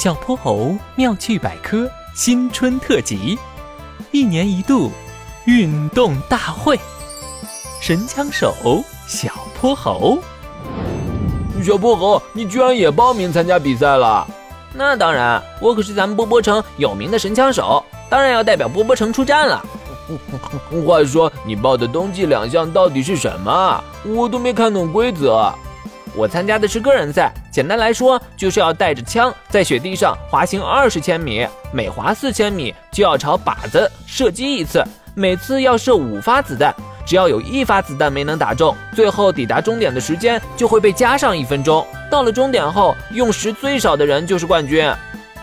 [0.00, 3.38] 小泼猴妙趣百科新春特辑，
[4.12, 4.90] 一年一度
[5.44, 6.80] 运动大会，
[7.82, 10.18] 神枪手小泼猴。
[11.62, 14.26] 小泼猴，你居然也报名参加比赛了？
[14.72, 19.62] 那当然，我可是咱们波波城有名的神枪手，当然要代表波波城出战了。
[20.86, 23.84] 话说，你报的冬季两项到底是什么？
[24.06, 25.52] 我都没看懂规则。
[26.16, 34.82] 我参加的是个人赛，简单来说，就是要带着枪在雪地上滑行二十千米，每滑四千米就要朝靶子射击一次，
[35.14, 36.74] 每次要射五发子弹，
[37.06, 41.86] 只要有一发子弹没能打中，最后抵达终点的时间就会被加上一分钟。
[42.10, 44.92] 到了终点后，用时最少的人就是冠军。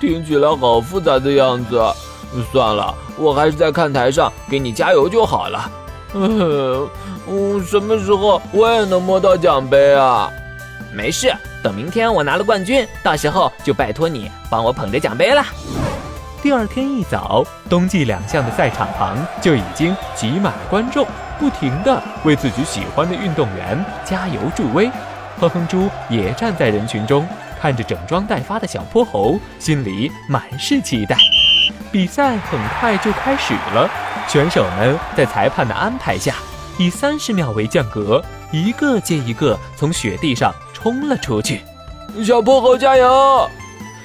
[0.00, 1.80] 听起来好复杂的样子，
[2.52, 5.70] 算了，我还是在看台上给你加油就好了。
[6.14, 6.88] 嗯，
[7.64, 10.30] 什么时候我也能摸到奖杯啊？
[10.92, 15.44] 没事，等明天我拿了冠军，到时候就拜托你帮我捧着奖杯了。
[16.42, 21.06] 第二天一早，冬季两项的赛场旁就已经挤满了观众，
[21.38, 24.90] 不停地为自己喜欢的运动员加油助威。
[25.38, 27.26] 哼哼猪也站在人群中，
[27.60, 31.16] 看着整装待发的小泼猴，心里满是期待。
[31.92, 33.88] 比赛很快就开始了，
[34.28, 36.34] 选手们在裁判的安排下，
[36.78, 40.52] 以三十秒为间隔，一个接一个从雪地上。
[40.82, 41.60] 冲了出去，
[42.24, 43.48] 小泼猴加油！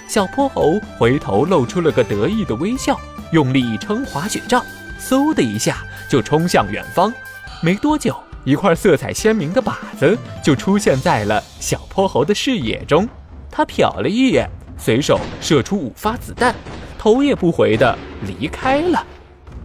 [0.07, 2.95] 小泼猴回头露出了个得意的微笑，
[3.31, 4.63] 用力一撑滑雪杖，
[5.01, 7.11] 嗖的一下就冲向远方。
[7.63, 13.09] 没多久，一块色彩鲜明的靶子就出现在了小泼猴的视野中。
[13.49, 14.47] 他瞟了一眼，
[14.77, 16.53] 随手射出五发子弹，
[16.99, 19.03] 头也不回的离开了。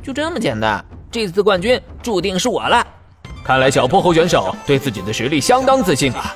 [0.03, 2.87] 就这么简单，这次冠军注定是我了。
[3.45, 6.35] 看来小泼猴选手对自己的实力相当自信啊！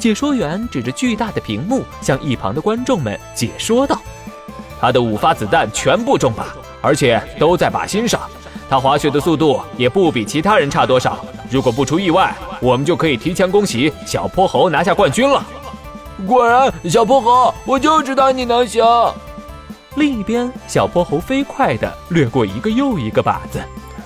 [0.00, 4.00] 解说员指着巨大的屏幕，向一旁的观众们解说道
[4.80, 6.44] ：“他的五发子弹全部中靶，
[6.80, 8.18] 而且都在靶心上。
[8.68, 11.22] 他滑雪的速度也不比其他人差多少。
[11.50, 15.44] 如果不出意外，我们就可以提前恭喜小泼猴拿下冠军了。
[16.26, 18.82] ”果然，小泼猴，我就知道你能行。
[19.96, 23.60] 另一边，小泼猴飞快地掠过一个又一个靶子，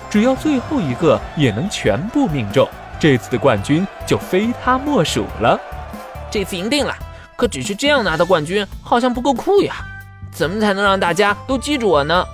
[0.09, 2.67] 只要最后一个也能全部命中，
[2.99, 5.57] 这次的冠军就非他莫属了。
[6.35, 6.93] 这次赢定了，
[7.37, 9.75] 可只是这样拿到冠军好像不够酷呀！
[10.33, 12.25] 怎么才能让大家都记住我呢？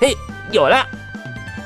[0.00, 0.16] 嘿，
[0.52, 0.86] 有了！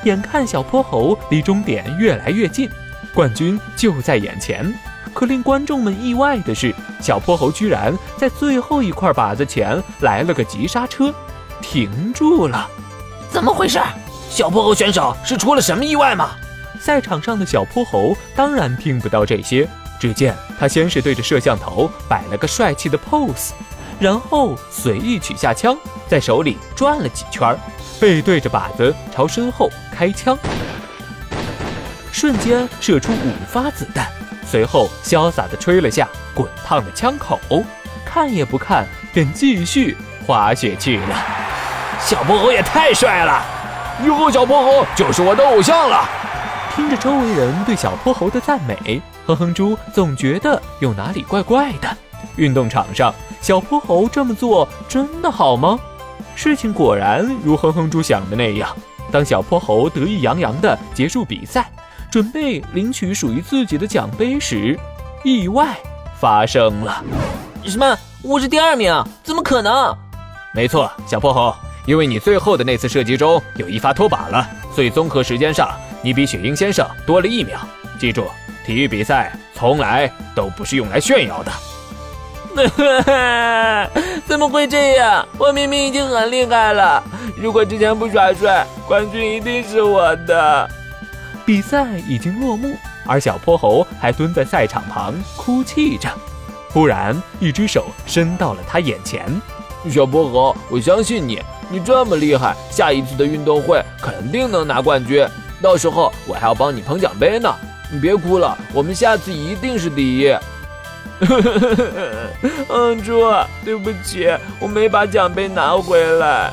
[0.03, 2.67] 眼看小泼猴离终点越来越近，
[3.13, 4.73] 冠军就在眼前。
[5.13, 11.13] 可令观众们意外的是，小泼猴居然在最后一块靶子前来了个急刹车，
[11.61, 12.67] 停住了。
[13.29, 13.79] 怎么回事？
[14.31, 16.31] 小泼猴选手是出了什么意外吗？
[16.79, 19.69] 赛场上的小泼猴当然听不到这些。
[19.99, 23.51] 只见他先是对着摄像头摆了个帅气的 pose，
[23.99, 25.75] 然后随意取下枪，
[26.07, 27.57] 在手里转了几圈，
[27.99, 30.37] 背对着靶子朝身后开枪，
[32.11, 34.07] 瞬间射出五发子弹，
[34.45, 37.39] 随后潇洒地吹了下滚烫的枪口，
[38.05, 41.25] 看也不看便继续滑雪去了。
[41.99, 43.43] 小泼猴也太帅了，
[44.05, 46.07] 以后小泼猴就是我的偶像了。
[46.77, 49.01] 听着周围人对小泼猴的赞美。
[49.25, 51.89] 哼哼猪总觉得有哪里怪怪的。
[52.35, 53.11] 运动场上，
[53.41, 55.79] 小泼猴这么做真的好吗？
[56.35, 58.69] 事情果然如哼哼猪想的那样。
[59.11, 61.67] 当小泼猴得意洋洋地结束比赛，
[62.11, 64.79] 准备领取属于自己的奖杯时，
[65.23, 65.75] 意外
[66.19, 67.03] 发生了。
[67.65, 67.97] 什么？
[68.21, 68.93] 我是第二名？
[69.23, 69.97] 怎么可能？
[70.53, 71.51] 没错，小泼猴，
[71.87, 75.67] 因为你最后的那次射击中有一发脱靶了，所以综合时间上
[76.01, 77.59] 你比雪鹰先生多了一秒。
[77.99, 78.25] 记住。
[78.65, 81.51] 体育比赛从来都不是用来炫耀的。
[84.27, 85.25] 怎么会这样？
[85.37, 87.01] 我明明已经很厉害了。
[87.37, 90.69] 如果之前不耍帅，冠军一定是我的。
[91.45, 92.75] 比赛已经落幕，
[93.05, 96.09] 而小泼猴还蹲在赛场旁哭泣着。
[96.69, 99.25] 忽然，一只手伸到了他眼前。
[99.89, 105.25] 小泼猴，我相信你，你这么厉害，下一次的运动会肯定能拿冠军。
[105.61, 107.53] 到时候我还要帮你捧奖杯呢。
[107.91, 110.35] 你别哭了，我们下次一定是第一。
[112.69, 113.23] 嗯，猪，
[113.63, 114.27] 对不起，
[114.59, 116.51] 我没把奖杯拿回来。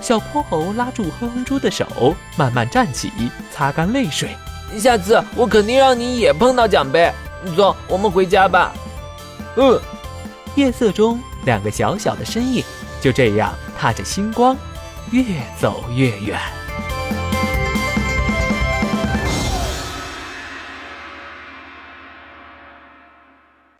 [0.00, 3.10] 小泼猴拉住哼哼猪的手，慢慢站起，
[3.52, 4.36] 擦干泪水。
[4.78, 7.12] 下次我肯定让你也碰到奖杯。
[7.56, 8.72] 走，我们回家吧。
[9.56, 9.80] 嗯。
[10.54, 12.64] 夜色中，两个小小的身影
[13.00, 14.56] 就这样踏着星光，
[15.12, 15.22] 越
[15.60, 16.36] 走越远。